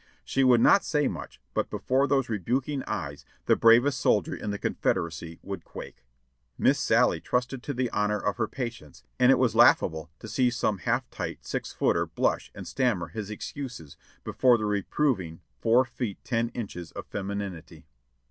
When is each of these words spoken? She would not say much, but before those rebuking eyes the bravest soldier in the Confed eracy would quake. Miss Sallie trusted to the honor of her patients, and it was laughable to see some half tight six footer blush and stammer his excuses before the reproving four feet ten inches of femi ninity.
She 0.25 0.43
would 0.43 0.61
not 0.61 0.83
say 0.83 1.07
much, 1.07 1.39
but 1.53 1.69
before 1.69 2.07
those 2.07 2.27
rebuking 2.27 2.81
eyes 2.87 3.23
the 3.45 3.55
bravest 3.55 3.99
soldier 3.99 4.35
in 4.35 4.49
the 4.49 4.57
Confed 4.57 4.95
eracy 4.95 5.37
would 5.43 5.63
quake. 5.63 6.03
Miss 6.57 6.79
Sallie 6.79 7.21
trusted 7.21 7.61
to 7.61 7.73
the 7.75 7.87
honor 7.91 8.17
of 8.19 8.37
her 8.37 8.47
patients, 8.47 9.03
and 9.19 9.31
it 9.31 9.37
was 9.37 9.53
laughable 9.53 10.09
to 10.17 10.27
see 10.27 10.49
some 10.49 10.79
half 10.79 11.07
tight 11.11 11.45
six 11.45 11.71
footer 11.71 12.07
blush 12.07 12.51
and 12.55 12.67
stammer 12.67 13.09
his 13.09 13.29
excuses 13.29 13.95
before 14.23 14.57
the 14.57 14.65
reproving 14.65 15.41
four 15.59 15.85
feet 15.85 16.17
ten 16.23 16.49
inches 16.49 16.91
of 16.93 17.07
femi 17.07 17.37
ninity. 17.37 17.83